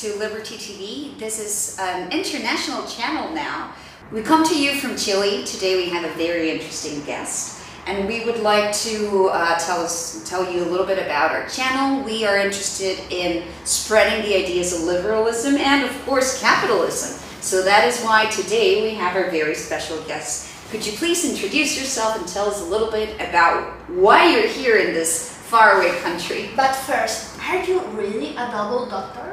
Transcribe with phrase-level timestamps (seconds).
[0.00, 1.16] to Liberty TV.
[1.20, 3.72] This is an international channel now.
[4.10, 5.44] We come to you from Chile.
[5.44, 7.62] Today we have a very interesting guest.
[7.86, 11.46] And we would like to uh, tell us, tell you a little bit about our
[11.48, 12.02] channel.
[12.02, 17.20] We are interested in spreading the ideas of liberalism and, of course, capitalism.
[17.40, 20.50] So that is why today we have our very special guest.
[20.70, 24.78] Could you please introduce yourself and tell us a little bit about why you're here
[24.78, 26.50] in this faraway country?
[26.56, 29.23] But first, are you really a double doctor?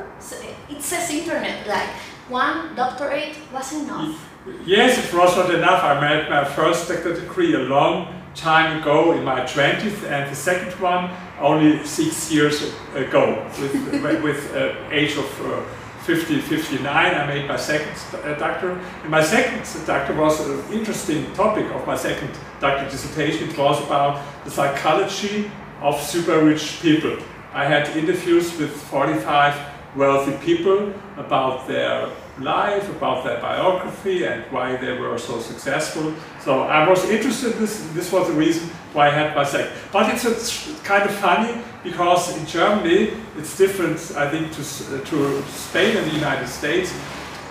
[0.91, 1.87] Says internet like
[2.27, 4.29] one doctorate was enough.
[4.65, 5.81] Yes, it was not enough.
[5.85, 10.35] I made my first doctorate degree a long time ago in my 20th and the
[10.35, 11.09] second one
[11.39, 15.63] only six years ago with, with uh, age of uh,
[16.01, 18.71] 50, 59 I made my second uh, doctor
[19.03, 23.81] and my second doctor was an interesting topic of my second doctor dissertation it was
[23.85, 27.15] about the psychology of super rich people
[27.53, 34.75] I had interviews with 45 wealthy people about their life, about their biography and why
[34.77, 36.13] they were so successful.
[36.39, 39.71] So I was interested this, this was the reason why I had my second.
[39.91, 44.63] But it's, it's kind of funny because in Germany it's different, I think, to,
[45.05, 46.93] to Spain and the United States.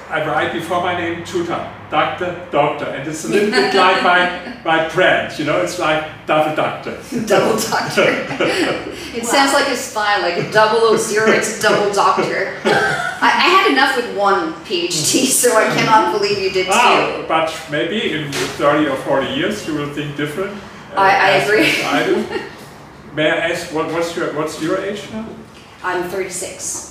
[0.08, 4.56] I write before my name Tuta, doctor, doctor, and it's a little bit like my,
[4.64, 6.92] my brand, you know, it's like double doctor.
[7.27, 8.05] Double doctor.
[9.12, 9.28] it wow.
[9.28, 12.56] sounds like a spy, like a double o zero, it's a double doctor.
[12.64, 17.52] I, I, had enough with one PhD, so I cannot believe you did wow, But
[17.70, 20.56] maybe in 30 or 40 years you will think different.
[20.92, 21.83] Uh, I, I agree.
[21.83, 23.14] I do.
[23.14, 25.27] May I ask, what, what's, your, what's your age now?
[25.83, 26.91] I'm 36.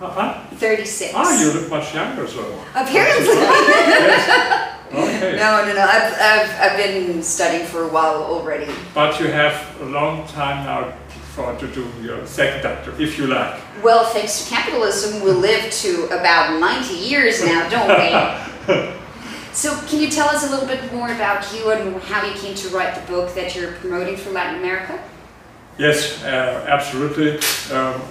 [0.00, 0.40] Uh-huh.
[0.56, 1.12] 36.
[1.14, 2.40] Ah, you look much younger, so.
[2.74, 3.36] Apparently.
[5.40, 5.80] No, no, no.
[5.80, 8.70] I've, I've, I've been studying for a while already.
[8.92, 10.92] But you have a long time now
[11.34, 13.58] for to do your second doctor, if you like.
[13.82, 18.12] Well, thanks to capitalism, we'll live to about 90 years now, don't we?
[19.54, 22.54] so can you tell us a little bit more about you and how you came
[22.56, 25.02] to write the book that you're promoting for Latin America?
[25.78, 27.38] Yes, uh, absolutely.
[27.74, 28.02] Um,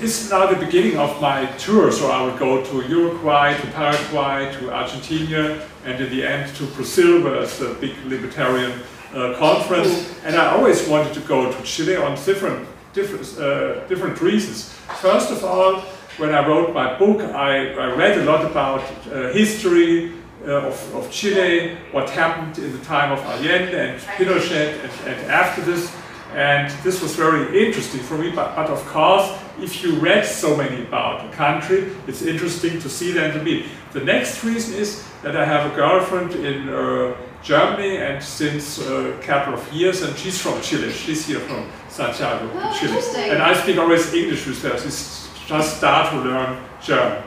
[0.00, 3.66] this is now the beginning of my tour, so I will go to Uruguay, to
[3.72, 8.72] Paraguay, to Argentina, and in the end to Brazil, where it's a big libertarian
[9.12, 10.14] uh, conference.
[10.24, 14.72] And I always wanted to go to Chile on different, different, uh, different reasons.
[15.02, 15.80] First of all,
[16.16, 18.80] when I wrote my book, I, I read a lot about
[19.12, 20.12] uh, history,
[20.46, 25.30] uh, of, of, Chile, what happened in the time of Allende and Pinochet and, and
[25.30, 25.94] after this.
[26.34, 30.56] And this was very interesting for me, but, but of course, if you read so
[30.56, 33.66] many about the country, it's interesting to see them to meet.
[33.92, 39.18] The next reason is that I have a girlfriend in uh, Germany and since a
[39.22, 40.92] couple of years, and she's from Chile.
[40.92, 43.30] She's here from Santiago, oh, Chile.
[43.30, 44.78] And I speak always English with her.
[44.78, 47.22] She's just start to learn German.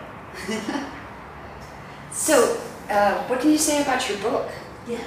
[2.12, 2.58] so,
[2.90, 4.50] uh, what can you say about your book?
[4.88, 5.00] Yeah.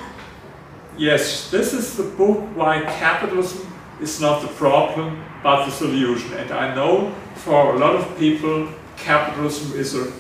[0.99, 6.33] Yes, this is the book Why Capitalism is not the problem, but the solution.
[6.35, 10.13] And I know for a lot of people, capitalism is a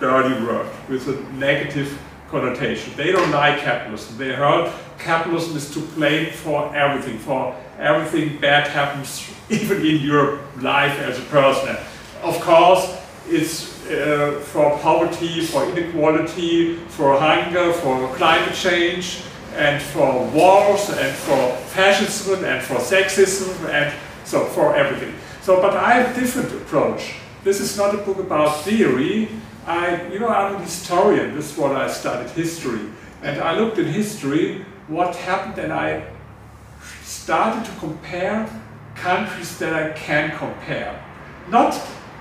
[0.00, 1.98] dirty word with a negative
[2.30, 2.92] connotation.
[2.96, 4.18] They don't like capitalism.
[4.18, 10.40] They heard capitalism is to blame for everything, for everything bad happens even in your
[10.60, 11.76] life as a person.
[12.22, 12.98] Of course,
[13.28, 19.22] it's uh, for poverty, for inequality, for hunger, for climate change,
[19.54, 23.94] and for wars and for fascism and for sexism and
[24.24, 25.14] so for everything.
[25.42, 27.14] So, but I have a different approach.
[27.44, 29.28] This is not a book about theory.
[29.66, 31.34] I, you know, I'm an historian.
[31.34, 32.80] This is what I studied, history.
[33.22, 36.06] And I looked in history, what happened, and I
[37.02, 38.48] started to compare
[38.94, 41.02] countries that I can compare.
[41.48, 41.74] Not,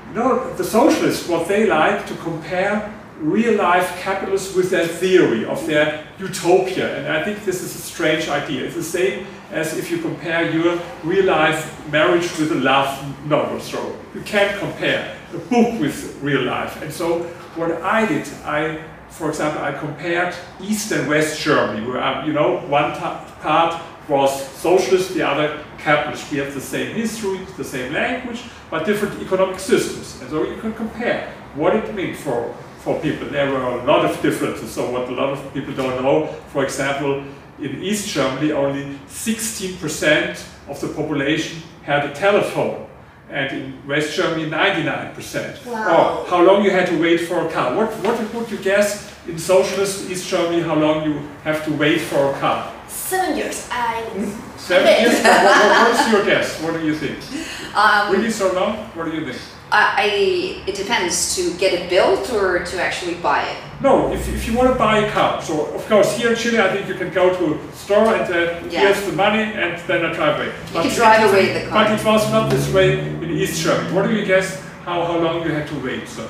[0.09, 5.65] you know, the socialists, what they like to compare real-life capitalists with their theory of
[5.65, 6.97] their utopia.
[6.97, 8.65] And I think this is a strange idea.
[8.65, 13.59] It's the same as if you compare your real-life marriage with a love novel.
[13.59, 16.81] So you can't compare a book with real life.
[16.81, 17.23] And so
[17.55, 22.33] what I did, I, for example, I compared East and West Germany, where, I, you
[22.33, 26.31] know, one part was socialist, the other capitalist.
[26.31, 30.19] We have the same history, the same language, but different economic systems.
[30.21, 33.29] And so you can compare what it means for for people.
[33.29, 34.71] There were a lot of differences.
[34.71, 37.23] So what a lot of people don't know, for example,
[37.59, 42.87] in East Germany, only 16% of the population had a telephone.
[43.29, 45.65] And in West Germany, 99%.
[45.65, 46.19] Wow.
[46.19, 47.75] Or how long you had to wait for a car.
[47.75, 51.13] What, what would you guess in socialist East Germany, how long you
[51.43, 52.71] have to wait for a car?
[52.87, 53.67] Seven years.
[53.71, 54.03] I...
[54.57, 55.23] Seven years?
[55.23, 56.61] what, what, what is your guess?
[56.61, 57.19] What do you think?
[57.75, 58.75] Um, really so long?
[58.93, 59.41] What do you think?
[59.73, 63.57] I, I it depends to get it built or to actually buy it.
[63.81, 66.59] No, if, if you want to buy a car, so of course here in Chile,
[66.59, 68.39] I think you can go to a store and uh,
[68.69, 68.81] Yeah.
[68.81, 70.51] here's the money and then I drive away.
[70.75, 71.83] You can drive away the car.
[71.85, 73.93] But it was not this way in East Germany.
[73.95, 76.07] What do you guess how, how long you had to wait?
[76.07, 76.29] So,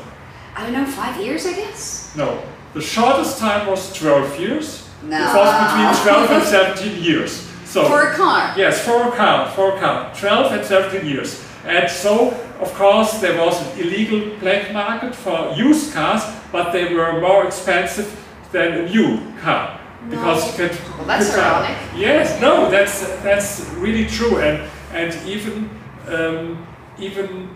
[0.55, 2.15] I don't know, five years, I guess.
[2.15, 2.41] no,
[2.73, 4.89] the shortest time was 12 years.
[5.03, 5.17] No.
[5.19, 6.43] It was between 12 and
[6.79, 7.31] 17 years.
[7.65, 8.53] So For a car.
[8.57, 11.43] Yes, for a car, for a car, 12 and 17 years.
[11.65, 16.21] And so, of course, there was an illegal black market for used cars,
[16.51, 18.07] but they were more expensive
[18.51, 19.79] than a new car.
[20.09, 21.77] Because you could, Well, that's could buy- ironic.
[21.95, 25.69] Yes, no, that's that's really true, and and even
[26.09, 26.67] um,
[26.99, 27.49] even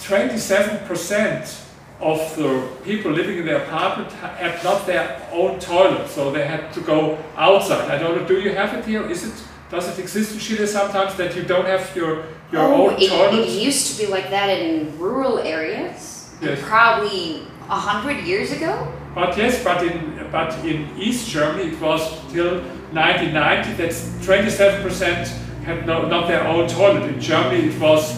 [0.00, 1.58] 27 percent
[2.00, 6.44] of the people living in the apartment ha- had not their own toilet, so they
[6.44, 7.88] had to go outside.
[7.90, 8.26] I don't know.
[8.26, 9.08] Do you have it here?
[9.08, 9.44] Is it?
[9.72, 13.08] Does it exist in Chile sometimes that you don't have your your oh, own it,
[13.08, 13.48] toilet?
[13.48, 16.28] it used to be like that in rural areas.
[16.42, 16.60] Yes.
[16.60, 18.92] Probably a hundred years ago.
[19.14, 22.60] But yes, but in but in East Germany it was till
[22.92, 25.28] 1990 that 27%
[25.64, 27.04] had no, not their own toilet.
[27.08, 28.12] In Germany it was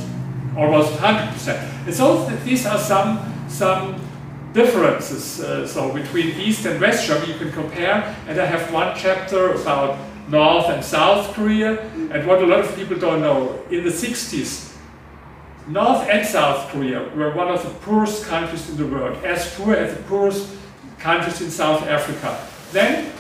[0.57, 1.87] almost 100%.
[1.87, 3.95] And so these are some some
[4.53, 5.41] differences.
[5.41, 8.03] Uh, so between East and West Germany you can compare.
[8.27, 9.99] And I have one chapter about
[10.29, 11.81] North and South Korea.
[12.13, 14.75] And what a lot of people don't know in the 60s
[15.67, 19.75] North and South Korea were one of the poorest countries in the world, as poor
[19.75, 20.55] as the poorest
[20.99, 22.47] countries in South Africa.
[22.71, 23.11] Then,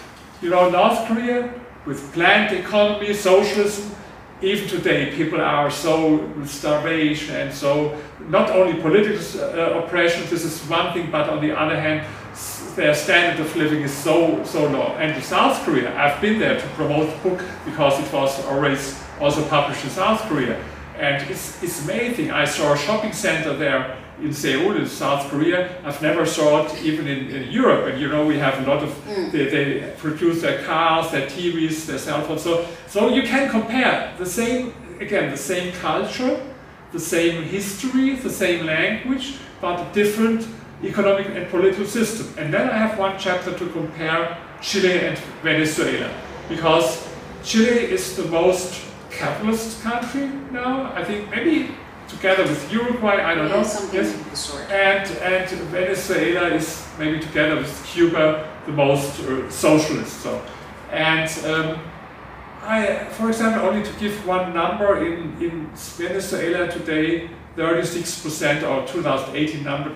[0.43, 1.55] you know, North Korea
[1.87, 3.97] with planned economy, socialism,
[4.43, 7.99] even today people are so starvation and so
[8.29, 12.07] not only political uh, oppression, this is one thing, but on the other hand,
[12.77, 14.97] their standard of living is so so low.
[14.99, 19.01] And in South Korea, I've been there to promote the book because it was always
[19.21, 20.63] also published in South Korea.
[20.99, 22.31] And it's, it's amazing.
[22.31, 25.83] I saw a shopping center there in Seoul, in South Korea.
[25.85, 27.93] I've never saw it even in, in Europe.
[27.93, 29.31] And you know, we have a lot of, hmm.
[29.31, 32.43] they, they produce their cars, their TVs, their cell phones.
[32.43, 36.41] So, so you can compare the same, again, the same culture,
[36.93, 40.47] the same history, the same language, but a different
[40.87, 42.27] economic and political system.
[42.39, 46.11] And then I have one chapter to compare Chile and Venezuela,
[46.49, 47.07] because
[47.43, 50.93] Chile is the most capitalist country now.
[50.95, 51.71] I think maybe
[52.09, 53.63] together with Uruguay, I don't Yeah, know.
[53.65, 54.15] something Yes.
[54.15, 54.71] of the sort.
[54.71, 60.23] And and Venezuela is maybe together with Cuba the most uh, socialist.
[60.23, 60.41] So,
[60.93, 61.79] and um,
[62.67, 69.63] I, for example, only to give one number in in Venezuela today, 36% or 2018
[69.63, 69.91] number,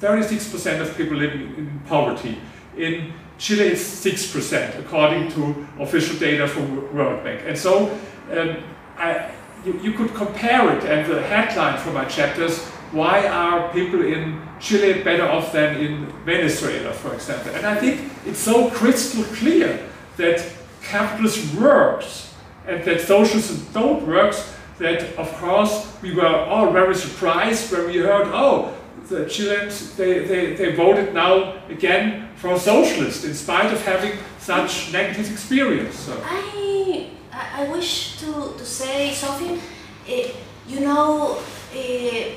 [0.00, 2.38] 36% of people living in poverty.
[2.76, 7.42] In Chile, it's 6%, according to official data from World Bank.
[7.46, 7.90] And so,
[8.30, 8.56] um,
[8.96, 9.30] I,
[9.64, 14.40] you, you could compare it, and the headline for my chapters why are people in
[14.60, 17.54] Chile better off than in Venezuela, for example?
[17.54, 19.88] And I think it's so crystal clear
[20.18, 20.46] that
[20.82, 22.34] capitalism works
[22.66, 24.34] and that socialism don't work
[24.78, 28.74] that of course we were all very surprised when we heard, oh,
[29.08, 34.92] the Chileans, they, they, they voted now again for socialist in spite of having such
[34.92, 35.96] negative experience.
[35.96, 36.20] So.
[36.24, 39.60] I, I wish to, to say something.
[40.08, 40.32] Eh,
[40.66, 41.38] you know,
[41.74, 42.34] eh,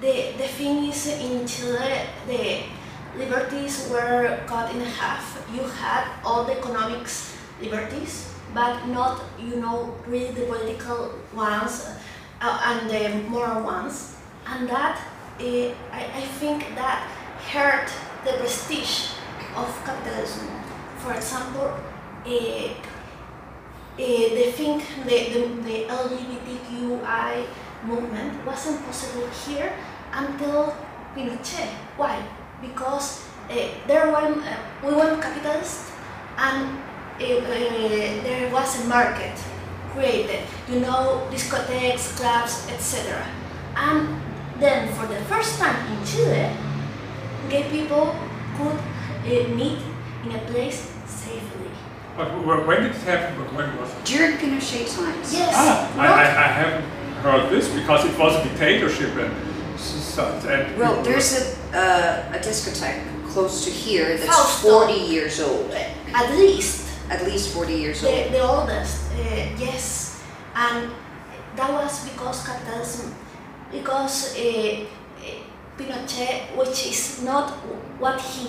[0.00, 2.62] the, the thing is in Chile, the
[3.16, 5.46] liberties were cut in half.
[5.52, 11.88] You had all the economics liberties, but not, you know, really the political ones
[12.40, 14.16] uh, and the moral ones.
[14.46, 15.00] And that,
[15.38, 17.06] eh, I, I think that
[17.52, 17.90] hurt
[18.24, 19.12] the prestige
[19.56, 20.48] of capitalism.
[20.98, 21.74] For example,
[22.26, 22.68] uh,
[23.96, 27.46] they think the, the, the LGBTQI
[27.84, 29.72] movement wasn't possible here
[30.12, 30.74] until
[31.14, 31.68] Pinochet.
[31.96, 32.22] Why?
[32.60, 33.54] Because uh,
[33.86, 35.92] there were, uh, we went capitalist
[36.36, 36.78] and
[37.20, 39.32] uh, uh, there was a market
[39.92, 43.26] created, you know, discotheques, clubs, etc.
[43.76, 44.08] And
[44.58, 46.50] then for the first time in Chile,
[47.48, 48.14] gay people
[48.56, 49.78] could uh, meet
[50.24, 51.70] in a place safely.
[52.16, 52.28] But
[52.66, 53.42] when did it happen?
[53.42, 54.04] But When was it?
[54.04, 55.32] During Pinochet times.
[55.32, 55.54] Yes.
[55.56, 56.84] Ah, I, I, I haven't
[57.22, 59.32] heard this because it was a dictatorship and,
[59.74, 64.86] s- s- and Well, there's a, uh, a discotheque close to here that's Fausto.
[64.86, 65.70] 40 years old.
[65.72, 68.14] at least At least 40 years old.
[68.14, 69.18] the, the oldest, uh,
[69.58, 70.22] yes,
[70.54, 70.90] and
[71.56, 73.14] that was because capitalism,
[73.72, 75.24] because uh, uh,
[75.76, 77.50] Pinochet, which is not
[77.98, 78.48] what he,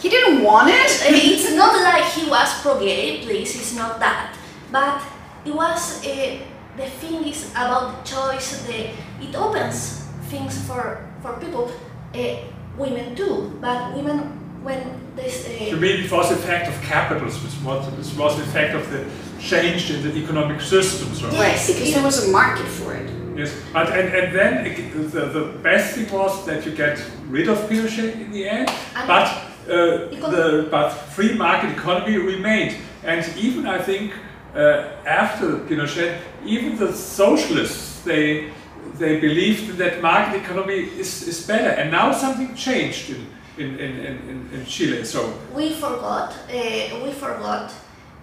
[0.00, 0.90] He didn't want it.
[1.12, 4.34] it's not like he was pro-gay, please, it's not that,
[4.72, 5.02] but
[5.44, 6.38] it was, uh,
[6.76, 11.70] the thing is about the choice, the, it opens things for for people.
[12.14, 12.36] Uh,
[12.78, 13.58] women too.
[13.60, 15.46] but women when this.
[15.46, 17.46] Uh, you mean it was the effect of capitalism?
[17.46, 19.06] It was, it was the effect of the
[19.40, 21.32] change in the economic systems, right?
[21.32, 23.10] Right, because there was a market for it.
[23.36, 24.64] Yes, but and, and then
[25.10, 28.68] the, the best thing was that you get rid of Pinochet in the end,
[29.06, 29.28] but
[29.68, 34.12] uh, the but free market economy remained, and even I think
[34.56, 38.50] uh, after Pinochet, even the socialists they
[38.98, 43.26] they believed that market economy is, is better, and now something changed in
[43.58, 45.04] in, in, in, in Chile.
[45.04, 47.72] So we forgot, uh, we forgot,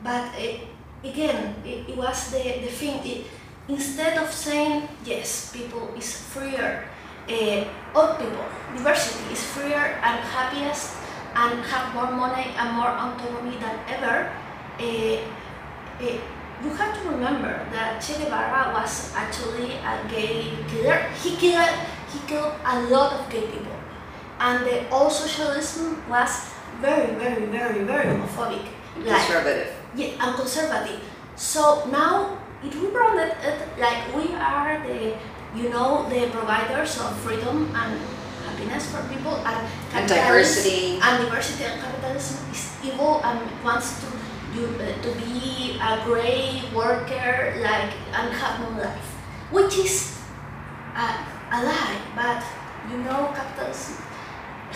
[0.03, 2.99] but uh, again, it, it, was the the thing.
[3.05, 3.25] It,
[3.67, 6.87] instead of saying yes, people is freer,
[7.29, 7.63] uh,
[7.93, 10.95] all people, diversity is freer and happiest
[11.35, 14.31] and have more money and more autonomy than ever.
[14.79, 15.19] Uh,
[15.99, 16.17] uh,
[16.63, 21.03] you have to remember that Che Guevara was actually a gay killer.
[21.21, 21.69] He killed,
[22.11, 23.74] he killed a lot of gay people.
[24.39, 26.51] And the old socialism was
[26.81, 28.65] very, very, very, very homophobic.
[28.95, 29.67] Conservative.
[29.67, 30.99] Like, yeah, and conservative.
[31.35, 35.15] So now it rebranded it like we are the,
[35.55, 37.99] you know, the providers of freedom and
[38.45, 40.99] happiness for people and, and diversity.
[41.01, 44.07] And diversity and capitalism is evil and wants to
[44.55, 49.11] you uh, to be a great worker like and have no life,
[49.51, 50.17] which is
[50.95, 51.07] a,
[51.51, 51.99] a lie.
[52.15, 52.43] But
[52.89, 53.97] you know, capitalism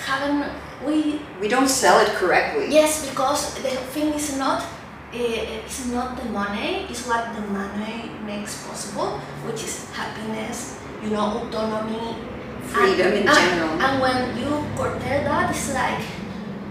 [0.06, 0.52] haven't
[0.86, 2.68] we we don't sell it correctly.
[2.70, 4.64] Yes, because the thing is not
[5.12, 5.18] uh,
[5.66, 11.42] it's not the money, it's what the money makes possible, which is happiness, you know,
[11.42, 12.16] autonomy,
[12.62, 13.74] freedom and, in and, general.
[13.82, 16.06] And when you curtail that, it's like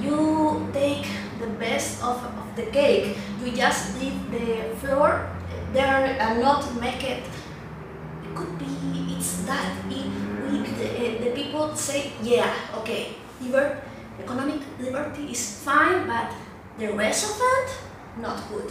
[0.00, 1.06] you take
[1.40, 3.16] the best of, of the cake.
[3.44, 5.28] You just leave the floor
[5.72, 7.24] there and not make it.
[8.22, 9.74] It could be it's that.
[9.90, 10.06] It,
[10.50, 13.80] the, the people say, yeah, okay, liber,
[14.20, 16.32] economic liberty is fine, but
[16.78, 17.70] the rest of it,
[18.20, 18.70] not good.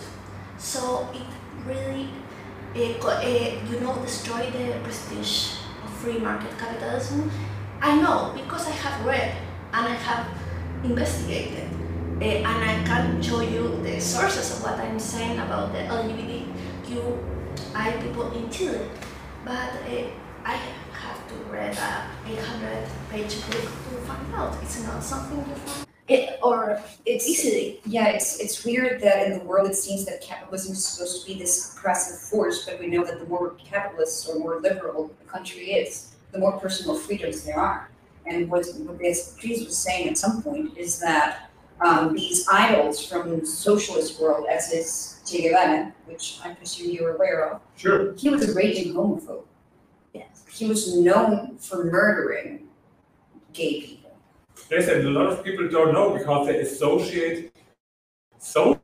[0.57, 1.23] So it
[1.65, 2.09] really,
[2.75, 5.53] uh, you know, destroy the prestige
[5.83, 7.31] of free market capitalism.
[7.81, 9.35] I know because I have read
[9.73, 10.27] and I have
[10.83, 11.69] investigated
[12.19, 18.01] uh, and I can show you the sources of what I'm saying about the LGBTQI
[18.01, 18.89] people in Chile.
[19.45, 20.07] But uh,
[20.43, 20.59] I
[21.37, 24.57] to read a 800 page book to find out.
[24.61, 25.87] It's not something you find.
[26.07, 27.81] It, or it's easily.
[27.85, 31.27] Yeah, it's it's weird that in the world it seems that capitalism is supposed to
[31.27, 35.29] be this oppressive force, but we know that the more capitalist or more liberal the
[35.29, 37.89] country is, the more personal freedoms there are.
[38.25, 41.49] And what, what Beatriz was saying at some point is that
[41.81, 47.15] um, these idols from the socialist world, as is Che Guevara, which I presume you're
[47.15, 47.61] aware of.
[47.75, 48.13] Sure.
[48.15, 49.43] He was a raging homophobe.
[50.17, 50.45] Yes.
[50.49, 52.67] He was known for murdering
[53.53, 54.17] gay people.
[54.71, 57.53] Yes, and a lot of people don't know because they associate
[58.39, 58.81] socialism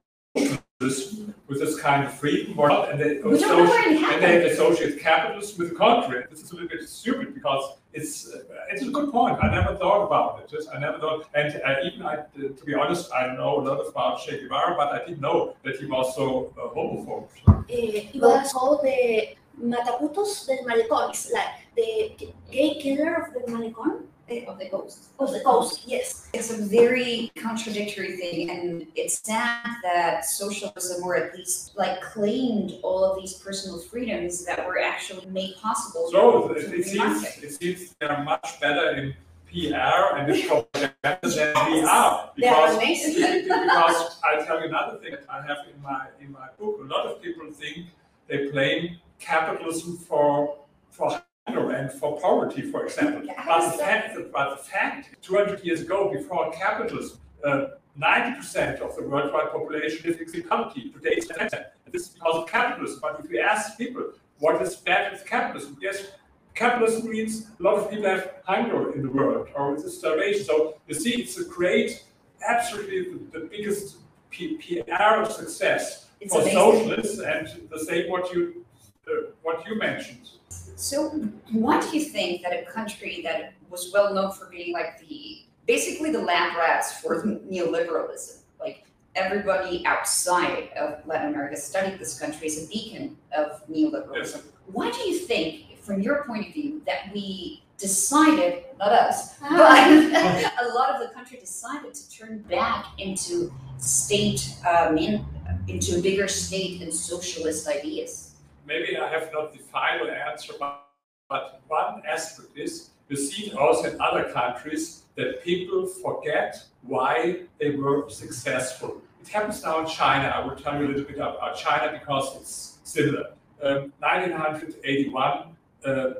[1.47, 5.69] with this kind of freedom or not, and they, associate, and they associate capitalism with
[5.69, 6.25] the contrary.
[6.29, 8.39] This is a little bit stupid because it's uh,
[8.71, 9.37] it's a good point.
[9.43, 10.49] I never thought about it.
[10.49, 12.25] Just I never thought, and uh, even I, uh,
[12.57, 15.75] to be honest, I know a lot about Che Guevara, but I didn't know that
[15.77, 17.27] he was so uh, homophobe.
[17.47, 21.09] Uh, he was called the Mataputos del Malecón.
[21.09, 21.45] It's like
[21.75, 25.09] the gay killer of the Malecón eh, of the coast.
[25.19, 26.29] Of the coast, yes.
[26.33, 32.73] It's a very contradictory thing, and it's sad that socialism, or at least like claimed
[32.83, 36.09] all of these personal freedoms that were actually made possible.
[36.11, 39.13] So it, it seems it seems they're much better in
[39.51, 42.31] PR and in propaganda than we are.
[42.35, 46.79] Because, because I'll tell you another thing I have in my in my book.
[46.81, 47.87] A lot of people think
[48.27, 50.57] they blame capitalism for
[50.91, 53.21] for hunger and for poverty, for example.
[53.45, 59.03] But the, fact, but the fact, 200 years ago, before capitalism, 90% uh, of the
[59.03, 60.91] worldwide population lived in poverty.
[60.91, 61.65] Today it's 10%.
[61.91, 62.99] This is because of capitalism.
[63.01, 66.07] But if we ask people what is bad with capitalism, yes,
[66.55, 70.45] capitalism means a lot of people have hunger in the world or it's starvation.
[70.45, 72.03] So you see, it's a great,
[72.47, 73.97] absolutely the, the biggest
[74.31, 76.59] PR of success it's for amazing.
[76.59, 78.65] socialists and the same what you
[79.07, 80.29] uh, what you mentioned.
[80.75, 81.09] So,
[81.51, 85.43] why do you think that a country that was well known for being like the
[85.65, 92.47] basically the lab rats for neoliberalism, like everybody outside of Latin America studied this country
[92.47, 94.15] as a beacon of neoliberalism.
[94.15, 94.43] Yes.
[94.67, 99.49] Why do you think, from your point of view, that we decided, not us, ah.
[99.49, 104.55] but a lot of the country decided to turn back into state,
[104.97, 105.25] in,
[105.67, 108.33] into a bigger state and socialist ideas?
[108.65, 110.87] maybe I have not the final answer, but,
[111.29, 117.71] but one aspect is you see also in other countries that people forget why they
[117.71, 119.01] were successful.
[119.21, 120.27] It happens now in China.
[120.27, 123.31] I will tell you a little bit about China because it's similar.
[123.61, 125.55] Um, 1981,
[125.85, 126.13] uh,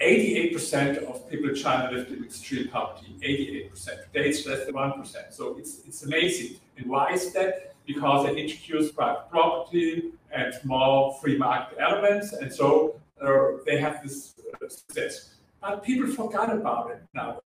[0.00, 3.14] 88% of people in China lived in extreme poverty.
[3.22, 4.12] 88%.
[4.12, 5.32] Today it's less than 1%.
[5.32, 6.56] So it's, it's amazing.
[6.76, 7.73] And why is that?
[7.86, 12.32] Because they introduced private property and more free market elements.
[12.32, 15.34] And so uh, they have this uh, success.
[15.60, 17.40] But people forgot about it now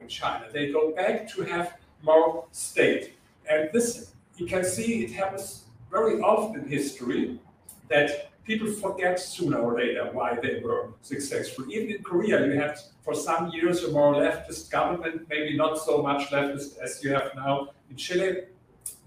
[0.00, 0.46] in China.
[0.52, 3.14] They go back to have more state.
[3.48, 7.38] And this, you can see it happens very often in history
[7.88, 11.64] that people forget sooner or later why they were successful.
[11.70, 16.02] Even in Korea, you had for some years a more leftist government, maybe not so
[16.02, 18.42] much leftist as you have now in Chile,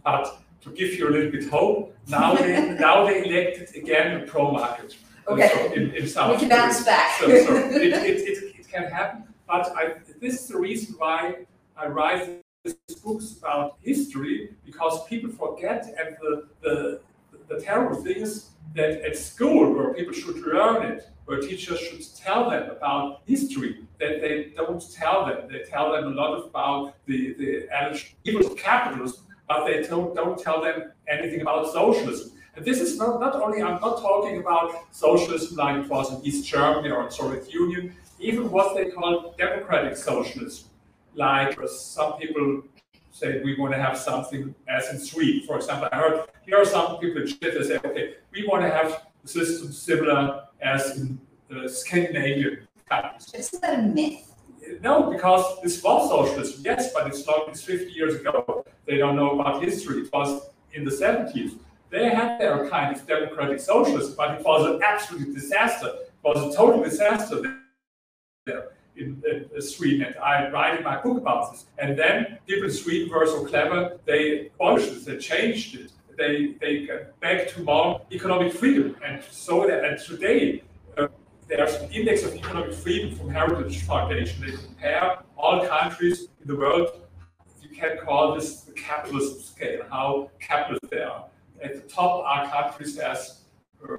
[0.03, 4.25] but to give you a little bit hope, now they now they elected again a
[4.25, 4.95] pro-market.
[5.27, 5.49] Okay.
[5.53, 7.19] So in, in South We can bounce back.
[7.19, 11.45] So, so it, it, it, it can happen, but I, this is the reason why
[11.75, 17.01] I write these books about history because people forget, and the, the,
[17.49, 22.03] the terrible thing is that at school, where people should learn it, where teachers should
[22.15, 25.47] tell them about history, that they don't tell them.
[25.51, 30.91] They tell them a lot about the, the capitalism, but they don't, don't tell them
[31.07, 32.31] anything about socialism.
[32.55, 36.25] And this is not, not only, I'm not talking about socialism like it was in
[36.25, 40.69] East Germany or in Soviet Union, even what they call democratic socialism.
[41.13, 42.63] Like uh, some people
[43.11, 45.45] say we want to have something as in Sweden.
[45.47, 49.07] For example, I heard here are some people in say, okay, we want to have
[49.23, 53.33] a system similar as in the Scandinavian countries.
[53.33, 54.33] Isn't that a myth?
[54.81, 58.65] No, because this was socialism, yes, but it's not, it's 50 years ago.
[58.85, 60.01] They don't know about history.
[60.01, 61.57] It was in the 70s.
[61.89, 65.87] They had their kind of democratic socialism, but it was an absolute disaster.
[65.87, 67.41] It was a total disaster
[68.45, 69.21] there in,
[69.53, 70.07] in, Sweden.
[70.07, 71.65] And I write in my book about this.
[71.77, 75.91] And then people in Sweden were so clever, they abolished it, they changed it.
[76.17, 78.95] They, they got back to more economic freedom.
[79.05, 80.66] And so that, and today, uh,
[81.47, 84.41] there's an index of economic freedom from Heritage Foundation.
[84.45, 86.89] They compare all countries in the world.
[87.61, 91.25] You can call this the capitalism scale, how capitalist they are.
[91.63, 93.41] At the top are countries as
[93.83, 93.95] uh,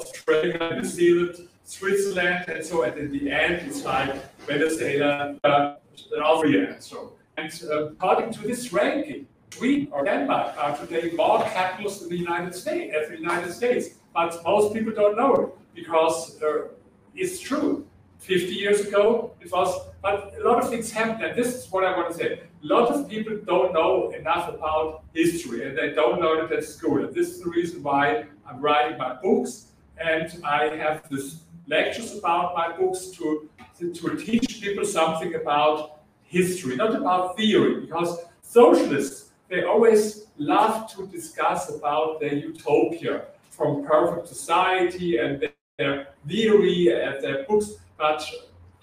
[0.00, 4.14] Australia, New Zealand, Switzerland, and so and in the end it's like
[4.46, 5.74] Venezuela, uh,
[6.22, 7.12] Austria, and so.
[7.36, 12.18] And uh, according to this ranking, Sweden or Denmark are today more capitalist than the
[12.18, 13.88] United States, as the United States.
[14.12, 16.68] But most people don't know it because uh,
[17.14, 17.86] it's true.
[18.18, 21.84] 50 years ago, it was, but a lot of things happened, and this is what
[21.84, 22.40] I want to say.
[22.62, 26.64] A lot of people don't know enough about history, and they don't know it at
[26.64, 27.04] school.
[27.04, 32.16] And this is the reason why I'm writing my books, and I have this lectures
[32.16, 33.48] about my books to,
[33.78, 41.06] to, teach people something about history, not about theory, because socialists, they always love to
[41.06, 45.46] discuss about their utopia from perfect society and
[45.78, 48.24] their theory and their books, but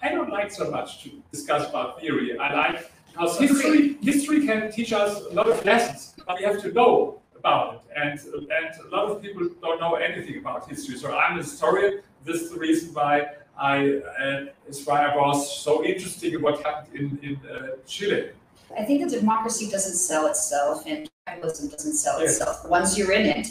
[0.02, 2.38] I don't like so much to discuss about theory.
[2.38, 6.60] I like because history history can teach us a lot of lessons, but we have
[6.62, 7.80] to know about it.
[8.02, 8.18] And
[8.58, 10.96] and a lot of people don't know anything about history.
[10.96, 13.14] So I'm a historian, this is the reason why
[13.58, 18.30] I, uh, is why I was so interested in what happened in, in uh, Chile.
[18.76, 22.38] I think that democracy doesn't sell itself and capitalism doesn't sell Yes.
[22.38, 22.66] itself.
[22.68, 23.48] Once you're in it,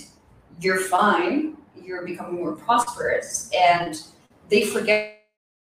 [0.60, 4.02] you're fine, you're becoming more prosperous, and
[4.50, 5.22] they forget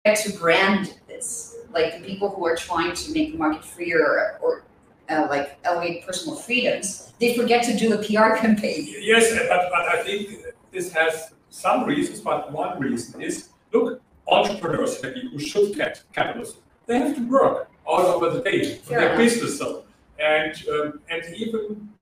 [0.04, 1.56] to brand this.
[1.72, 4.64] Like the people who are trying to make the market freer or, or
[5.10, 8.86] uh, like elevate personal freedoms, they forget to do a PR campaign.
[9.00, 15.02] Yes, but, but I think this has some reasons, but one reason is look, entrepreneurs
[15.02, 19.58] who should get capitalism, they have to work all over the day for their business.
[19.58, 19.84] So,
[20.18, 21.93] and um, and even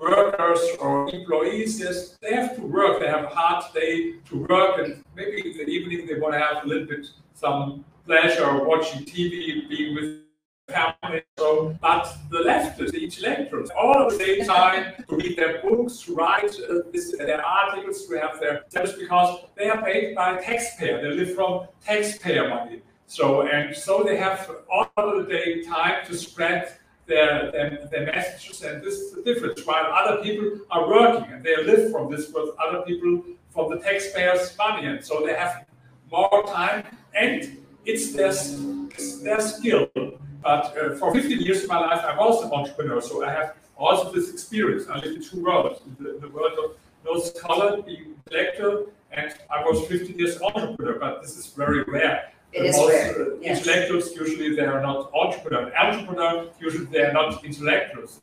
[0.00, 3.00] workers or employees, yes, they have to work.
[3.00, 6.40] They have a hard day to work, and maybe in the evening they want to
[6.40, 10.22] have a little bit some pleasure watching TV, being with
[10.68, 11.22] family.
[11.38, 16.14] So, but the leftists, the intellectuals, all the same time to read their books, to
[16.14, 21.00] write uh, this, their articles, to have their just because they are paid by taxpayer.
[21.02, 22.82] They live from taxpayer money.
[23.06, 26.77] So and so they have all the day time to spread
[27.08, 29.64] their, their, their messages, and this is the difference.
[29.66, 33.78] While other people are working and they live from this, with other people from the
[33.78, 35.64] taxpayers' money, and so they have
[36.12, 39.88] more time, and it's their, it's their skill.
[40.42, 43.56] But uh, for 15 years of my life, I was an entrepreneur, so I have
[43.76, 44.84] also this experience.
[44.88, 49.62] I live in two worlds: the, the world of no scholar, being intellectual, and I
[49.64, 50.98] was 15 years entrepreneur.
[50.98, 52.32] But this is very rare.
[52.52, 53.58] It is most, rare, uh, yes.
[53.58, 55.72] Intellectuals usually they are not entrepreneurs.
[55.78, 58.20] Entrepreneurs usually they are not intellectuals.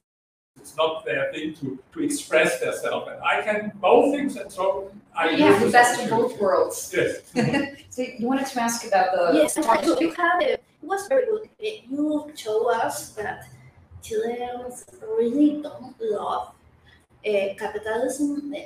[0.60, 3.08] It's not their thing to, to express themselves.
[3.12, 6.40] And I can both things, and so I You have use the best of both
[6.40, 6.94] worlds.
[6.96, 7.32] Yes.
[7.96, 11.26] So you wanted to ask about the Yes, you, you had a, it was very
[11.28, 11.50] good.
[11.60, 13.48] You show us that
[14.04, 16.52] Chileans really don't love
[17.26, 18.66] uh, capitalism, eh,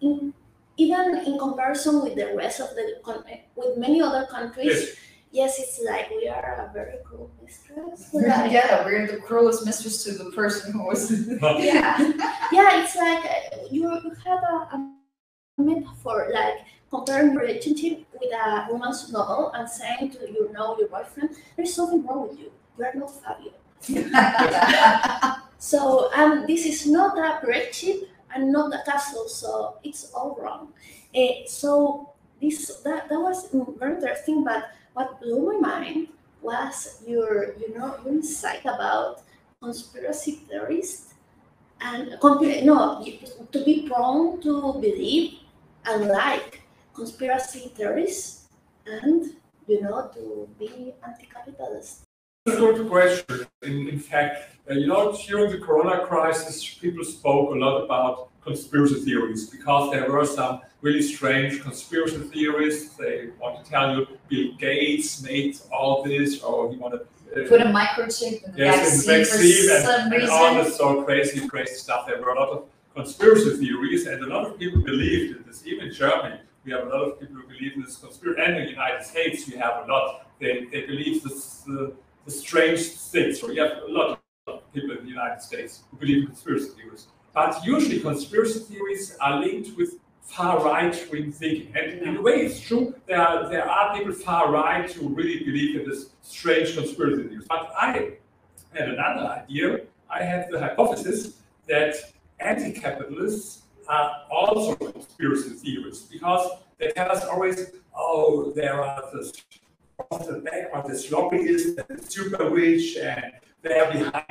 [0.00, 0.32] in,
[0.80, 3.24] even in comparison with the rest of the con-
[3.56, 4.80] with many other countries.
[4.80, 4.96] Yes.
[5.32, 8.12] Yes, it's like we are a very cruel mistress.
[8.12, 11.02] Like, Yeah, we're the cruelest mistress to the person who was.
[11.40, 11.94] yeah,
[12.50, 12.82] yeah.
[12.82, 14.76] It's like uh, you you have a, a
[15.58, 21.30] metaphor like comparing relationship with a romance novel and saying to you know your boyfriend,
[21.54, 22.50] there's something wrong with you.
[22.76, 23.52] You are not Fabio.
[25.60, 30.36] So um, this is not a great ship and not a castle, so it's all
[30.40, 30.72] wrong.
[31.14, 36.08] Eh, so this that, that was very interesting, but what blew my mind
[36.42, 39.22] was your you know your insight about
[39.62, 41.14] conspiracy theorists
[41.80, 42.16] and
[42.64, 43.04] no
[43.52, 45.40] to be prone to believe
[45.86, 46.62] and like
[46.94, 48.48] conspiracy theorists
[48.86, 49.34] and
[49.66, 52.09] you know to be anti-capitalist.
[52.56, 53.46] Good question.
[53.62, 58.30] In, in fact, uh, you know, during the Corona crisis, people spoke a lot about
[58.42, 62.90] conspiracy theories because there were some really strange conspiracy theories.
[62.96, 67.60] They want to tell you Bill Gates made all this, or he wanted uh, Put
[67.60, 71.04] a microchip in the yes, in vaccine the vaccine and, some and all this so
[71.04, 72.06] crazy, crazy stuff.
[72.06, 75.64] There were a lot of conspiracy theories, and a lot of people believed in this.
[75.64, 78.42] Even in Germany, we have a lot of people who believe in this conspiracy.
[78.42, 80.26] And in the United States, we have a lot.
[80.40, 81.92] They, they believe this the,
[82.24, 83.40] the strange things.
[83.40, 86.70] So we have a lot of people in the United States who believe in conspiracy
[86.70, 87.06] theories.
[87.32, 91.72] But usually, conspiracy theories are linked with far right wing thinking.
[91.76, 92.94] And in a way, it's true.
[93.06, 97.46] There are, there are people far right who really believe in this strange conspiracy theories.
[97.48, 98.12] But I
[98.72, 99.80] had another idea.
[100.08, 101.34] I had the hypothesis
[101.68, 101.94] that
[102.40, 109.32] anti capitalists are also conspiracy theorists because they tell us always, oh, there are this
[110.10, 113.32] off the back of this lobbyists and the super rich and
[113.62, 114.24] they're behind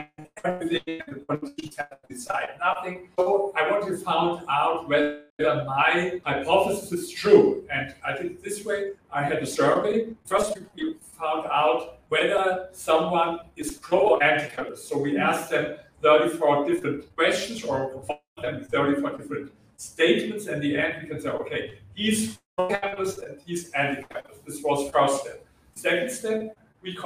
[0.43, 3.09] everything the politicians have to decide nothing.
[3.17, 7.63] So I want to find out whether my hypothesis is true.
[7.71, 8.91] And I did it this way.
[9.11, 10.07] I had a survey.
[10.25, 14.87] First we found out whether someone is pro or anti-capitalist.
[14.87, 20.47] So we asked them 34 different questions or provided them 34 different statements.
[20.47, 24.45] And the end, we can say, okay, he's pro-capitalist and he's anti-capitalist.
[24.45, 25.45] This was first step.
[25.79, 26.97] Second step, we,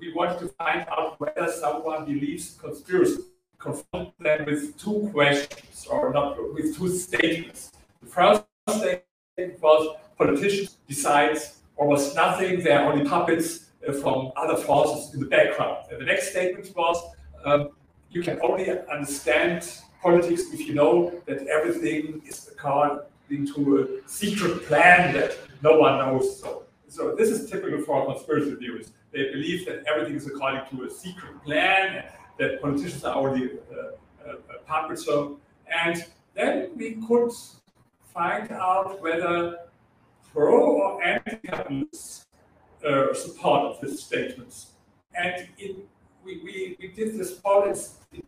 [0.00, 3.24] we to find out whether someone believes conspiracy.
[3.58, 7.72] Confront them with two questions, or not with two statements.
[8.00, 11.36] The first statement was politicians decide
[11.76, 15.84] almost nothing, they're only puppets uh, from other forces in the background.
[15.90, 16.96] And the next statement was
[17.44, 17.68] um,
[18.10, 24.64] you can only understand politics if you know that everything is according to a secret
[24.64, 26.40] plan that no one knows.
[26.40, 26.62] So,
[26.92, 28.92] so this is typical for conspiracy theories.
[29.12, 32.04] They believe that everything is according to a secret plan,
[32.38, 34.34] that politicians are only uh, uh,
[34.66, 35.06] puppets.
[35.06, 37.32] So, and then we could
[38.12, 39.56] find out whether
[40.34, 42.26] pro or anti-capitalists
[42.86, 44.72] uh, support of these statements.
[45.14, 45.76] And in,
[46.22, 47.74] we, we, we did this poll in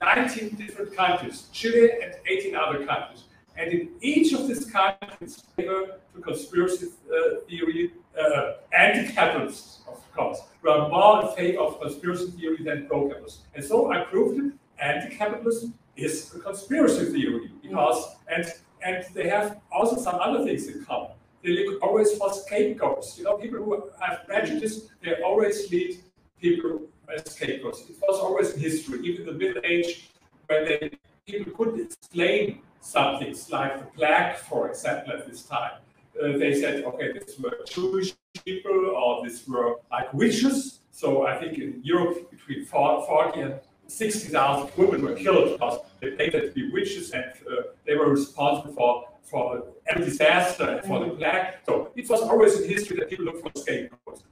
[0.00, 3.24] 19 different countries, Chile and 18 other countries.
[3.56, 10.40] And in each of these countries, favor to conspiracy uh, theory, uh, anti-capitalists, of course,
[10.62, 13.42] were more in favor of conspiracy theory than pro-capitalists.
[13.54, 18.44] And so I proved it, anti-capitalism is a conspiracy theory because, and
[18.84, 21.12] and they have also some other things in common.
[21.42, 23.16] They look always for scapegoats.
[23.18, 26.00] You know, people who have prejudice, they always lead
[26.40, 26.82] people
[27.14, 27.80] as scapegoats.
[27.88, 30.10] It was always in history, even in the Middle Age,
[30.48, 30.90] when they,
[31.26, 35.72] people couldn't explain some things, like the plague, for example, at this time.
[36.22, 40.80] Uh, they said, okay, these were Jewish people, or these were like witches.
[40.92, 43.54] So I think in Europe, between 40 and
[43.86, 48.72] 60,000 women were killed because they painted to be witches and uh, they were responsible
[48.74, 51.54] for, for every disaster and for the plague.
[51.66, 54.24] So it was always in history that people look for scapegoats.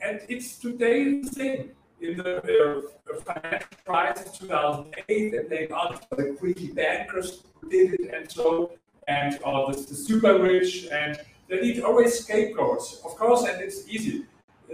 [0.00, 1.70] And it's today the same.
[2.00, 7.94] In the uh, financial crisis 2008, they blamed out for the greedy bankers who did
[7.94, 8.72] it and so,
[9.08, 13.88] and uh, the, the super rich, and they need always scapegoats, of course, and it's
[13.88, 14.24] easy.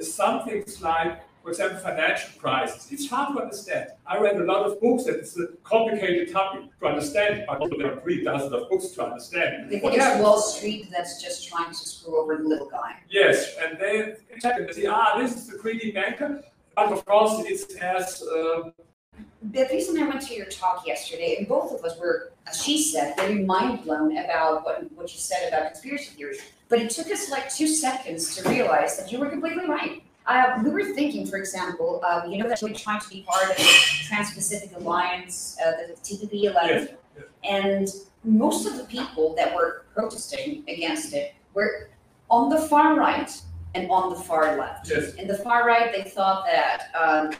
[0.00, 2.90] Some things like for example, financial crisis.
[2.92, 3.88] It's hard to understand.
[4.06, 7.76] I read a lot of books and it's a complicated topic to understand, but also
[7.76, 9.66] there are three dozens of books to understand.
[9.66, 12.94] They think What it's Wall Street that's just trying to screw over the little guy.
[13.10, 16.42] Yes, and they check and they say, ah, this is the greedy banker.
[16.74, 18.70] But of course, it's as uh,
[19.50, 22.82] Beatrice and I went to your talk yesterday, and both of us were, as she
[22.82, 26.40] said, very mind blown about what, what you said about conspiracy theories.
[26.68, 30.02] But it took us like two seconds to realize that you were completely right.
[30.26, 33.50] Uh, we were thinking, for example, uh, you know that we're trying to be part
[33.50, 33.64] of the
[34.06, 37.24] Trans-Pacific Alliance, uh, the TPP 11, yes, yes.
[37.42, 37.88] and
[38.24, 41.90] most of the people that were protesting against it were
[42.30, 43.42] on the far right
[43.74, 44.90] and on the far left.
[44.90, 45.14] Yes.
[45.14, 47.32] In the far right, they thought that um,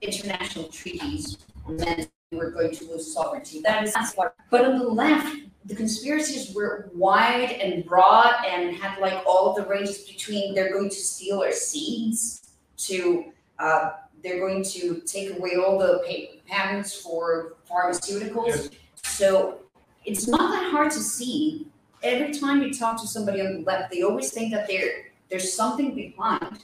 [0.00, 1.38] international treaties
[1.68, 3.60] meant we were going to lose sovereignty.
[3.62, 4.34] That is not.
[4.50, 9.66] But on the left, the conspiracies were wide and broad and had like all the
[9.66, 13.90] ranges between they're going to steal our seeds to uh,
[14.22, 18.46] they're going to take away all the pa- patents for pharmaceuticals.
[18.46, 18.70] Yes.
[19.04, 19.58] So
[20.04, 21.66] it's not that hard to see.
[22.02, 25.52] Every time you talk to somebody on the left, they always think that there there's
[25.52, 26.58] something behind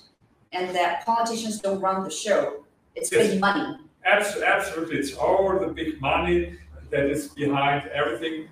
[0.52, 2.64] and that politicians don't run the show.
[2.94, 3.30] It's Yes.
[3.32, 3.78] big money.
[4.04, 6.58] Abs- Absolutely, it's all the big money
[6.90, 8.48] that is behind everything.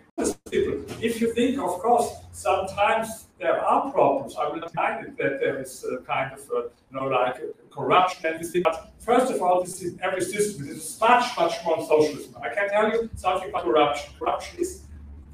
[1.01, 4.37] If you think, of course, sometimes there are problems.
[4.37, 7.37] I will not deny it that there is a kind of, uh, you know, like
[7.71, 8.63] corruption and this thing.
[8.63, 10.67] But first of all, this is every system.
[10.67, 12.37] This is much, much more socialism.
[12.43, 14.13] I can tell you something about corruption.
[14.19, 14.83] Corruption is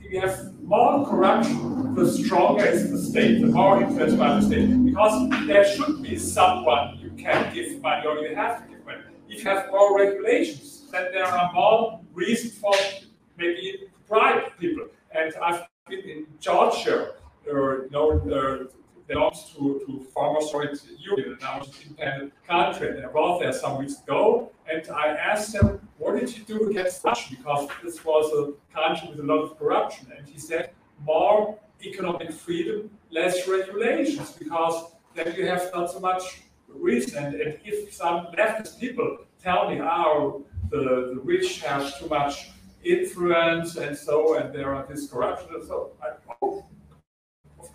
[0.09, 4.85] you have more corruption, the stronger is the state, the more influenced by the state.
[4.85, 9.03] Because there should be someone you can give money or you have to give money.
[9.29, 12.75] If you have more regulations, then there are more reasons for
[13.37, 14.87] maybe bribe people.
[15.13, 17.15] And I've been in Georgia,
[17.47, 18.65] uh, you know, uh,
[19.09, 22.89] belongs to, to former Soviet Union, now it's an independent country.
[23.01, 27.03] And was there some weeks ago, and I asked him, what did you do against
[27.03, 27.35] Russia?
[27.37, 28.43] Because this was a
[28.79, 30.09] country with a lot of corruption.
[30.17, 30.71] And he said,
[31.05, 37.25] more economic freedom, less regulations, because then you have not so much reason.
[37.25, 42.51] And, and if some leftist people tell me, oh, the, the rich have too much
[42.85, 46.11] influence and so, and there are this corruption and so, I,
[46.43, 46.65] oh,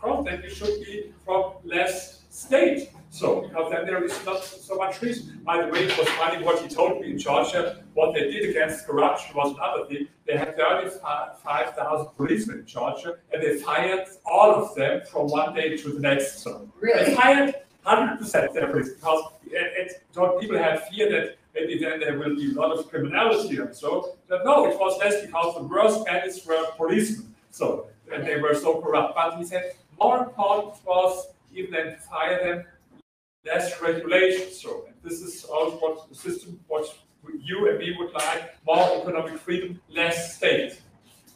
[0.03, 2.89] course, then you should be from less state.
[3.09, 5.39] So, because then there is not so much reason.
[5.45, 7.83] By the way, it was funny what he told me in Georgia.
[7.93, 10.07] What they did against corruption was another thing.
[10.25, 15.77] They had 35,000 policemen in Georgia, and they fired all of them from one day
[15.77, 16.39] to the next.
[16.39, 17.15] So, they Really?
[17.15, 22.17] fired 100% of their police because it, it, people had fear that maybe then there
[22.17, 24.17] will be a lot of criminality and so.
[24.27, 27.35] But no, it was less because the worst bandits were policemen.
[27.51, 29.13] So, and they were so corrupt.
[29.15, 32.65] But he said more important was even than fire them,
[33.45, 34.51] less regulation.
[34.51, 36.85] So, this is also what the system, what
[37.41, 40.81] you and me would like, more economic freedom, less state.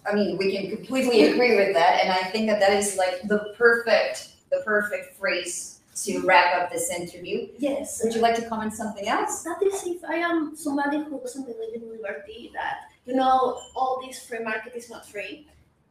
[0.09, 3.21] I mean, we can completely agree with that, and I think that that is like
[3.23, 7.47] the perfect, the perfect phrase to wrap up this interview.
[7.57, 8.01] Yes.
[8.03, 9.43] Would you like to comment something else?
[9.43, 14.01] That is if I am somebody who doesn't believe in liberty, that you know all
[14.05, 15.47] this free market is not free.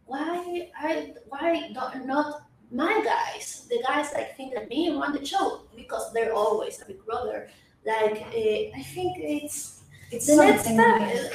[0.06, 5.62] Why I why not my guys, the guys like think that me run the show
[5.76, 7.48] because they're always a big brother.
[7.84, 10.78] Like uh, I think it's It's the next step.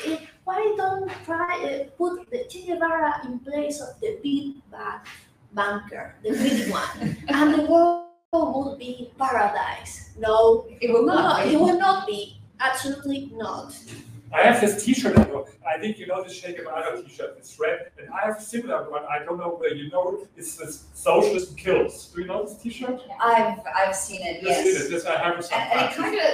[0.08, 5.02] uh, why don't try uh, put the Che Guevara in place of the big bad
[5.54, 10.12] banker, the big one, and the world would be paradise.
[10.18, 11.48] No, It will no, not.
[11.48, 12.40] it will not be.
[12.60, 13.74] Absolutely not.
[14.34, 15.18] I have this T-shirt.
[15.34, 15.50] work.
[15.68, 17.36] I think you know the Che Guevara T-shirt.
[17.38, 19.04] It's red, and I have a similar one.
[19.10, 20.20] I don't know whether you know.
[20.22, 20.30] it.
[20.38, 23.02] It's this "Socialism Kills." Do you know this T-shirt?
[23.22, 24.86] I've, I've seen it, You've seen yes.
[24.86, 24.90] it.
[24.90, 26.26] This I have And, and it kind of,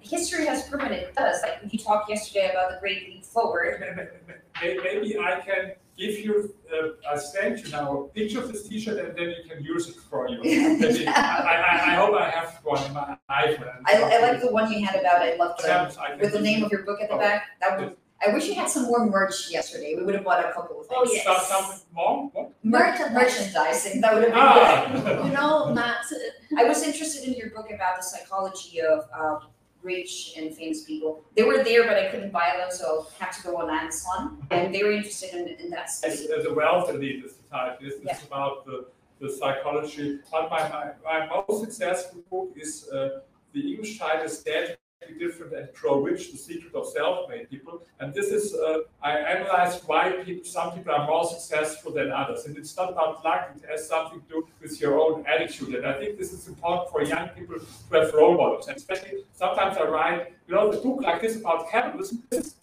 [0.00, 1.42] history has proven it does.
[1.42, 4.10] Like you talked yesterday about the Great Leap Forward.
[4.62, 8.98] Maybe I can give you, uh, I send you now a picture of this T-shirt,
[9.04, 10.38] and then you can use it for you.
[10.42, 13.80] Maybe- I, I, I hope I have one in my iPhone.
[13.84, 16.40] I, I like the one you had about I love the, Sometimes I with the
[16.40, 17.42] name of your book at the back.
[17.60, 17.96] That would.
[18.20, 19.94] I wish you had some more merch yesterday.
[19.96, 21.00] We would have bought a couple of things.
[21.00, 21.24] Oh, yes.
[21.24, 22.28] Some, some more?
[22.32, 22.52] What?
[22.64, 24.00] Mer- merchandising.
[24.00, 25.24] That would have been Ah!
[25.24, 26.10] You know, Max.
[26.10, 26.58] good.
[26.58, 29.38] I was interested in your book about the psychology of uh,
[29.82, 31.22] rich and famous people.
[31.36, 34.46] They were there, but I couldn't buy them, so I had to go on Amazon.
[34.50, 37.76] I'm very interested in, in that As, as a wealth elite is the title.
[37.80, 38.86] This is about the,
[39.20, 40.20] the psychology.
[40.30, 43.20] But my, my, my most successful book is uh,
[43.52, 44.76] the English title is Dead
[45.18, 47.82] different and grow rich, the secret of self-made people.
[48.00, 52.46] And this is, uh, I analyzed why people, some people are more successful than others.
[52.46, 55.74] And it's not about luck, it has something to do with your own attitude.
[55.74, 58.68] And I think this is important for young people to have role models.
[58.68, 62.54] And especially sometimes I write, you know, the book like this about capitalism, this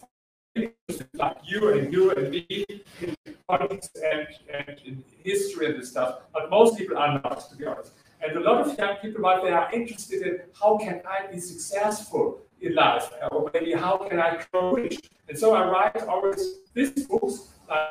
[0.88, 2.64] is like you and you and me
[3.00, 3.14] in
[3.48, 7.66] politics and, and in history and this stuff, but most people are not, to be
[7.66, 7.92] honest.
[8.22, 11.38] And a lot of young people, what they are interested in, how can I be
[11.38, 13.10] successful in life?
[13.30, 14.98] Or maybe how can I grow rich?
[15.28, 16.40] And so I write always
[16.74, 17.88] these books, like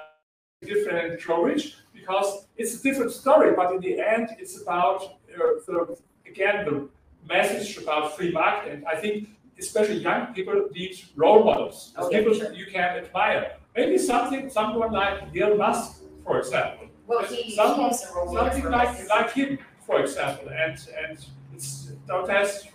[0.62, 5.04] different and grow rich, because it's a different story, but in the end, it's about,
[5.04, 6.90] uh, the, again, the
[7.28, 8.74] message about free market.
[8.74, 12.52] And I think especially young people need role models, Okay, people sure.
[12.54, 13.54] you can admire.
[13.76, 16.88] Maybe something, someone like Elon Musk, for example.
[17.08, 21.18] Well, he, Someone- is a role model Something like like him, for example, and and
[21.54, 22.68] it don't has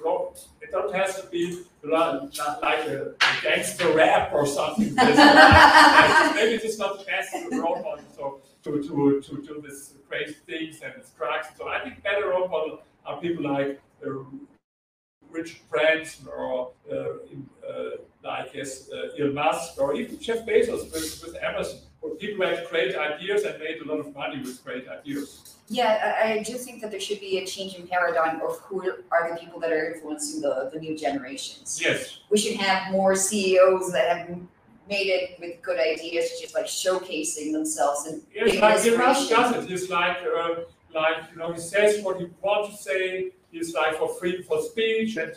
[0.61, 4.95] it don't has to be like a, a gangster rap or something.
[4.95, 10.81] Maybe it's not the best role model so to to to do this crazy things
[10.83, 11.49] and drugs.
[11.57, 14.11] So I think better role model are people like uh,
[15.31, 17.91] Richard Branson or uh, uh,
[18.25, 22.67] like yes, uh, Elon Musk or even Jeff Bezos with, with Amazon, where people had
[22.69, 25.55] great ideas and made a lot of money with great ideas.
[25.73, 28.93] Yeah, I, I do think that there should be a change in paradigm of who
[29.13, 31.81] are the people that are influencing the, the new generations.
[31.81, 32.19] Yes.
[32.29, 34.37] We should have more CEOs that have
[34.89, 39.71] made it with good ideas, just like showcasing themselves and Yes, like Musk does it.
[39.71, 43.31] He's like, uh, like you know, he says what he wants to say.
[43.53, 45.37] He's like for free for speech, and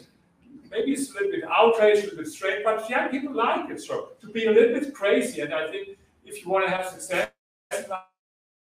[0.72, 3.82] maybe it's a little bit outraged, a little bit strange, but young people like it.
[3.82, 5.90] So to be a little bit crazy, and I think
[6.26, 7.30] if you want to have success
[7.78, 7.86] in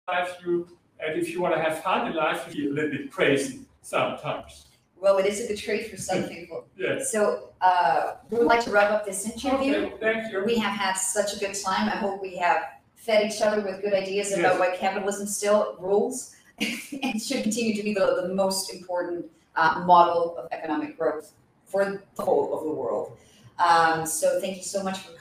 [0.10, 0.68] life, you
[1.00, 3.62] and if you want to have fun in life, you be a little bit crazy
[3.82, 4.66] sometimes.
[4.98, 6.66] Well, it is a good trait for some people.
[6.78, 7.12] Yes.
[7.12, 9.76] So uh, we would like to wrap up this interview.
[9.76, 9.94] Okay.
[10.00, 10.44] Thank you.
[10.44, 11.90] We have had such a good time.
[11.90, 12.64] I hope we have
[12.96, 14.60] fed each other with good ideas about Yes.
[14.60, 16.36] why capitalism still rules
[17.04, 21.34] and should continue to be the, the most important uh, model of economic growth
[21.66, 23.18] for the whole of the world.
[23.60, 25.12] Um, so thank you so much for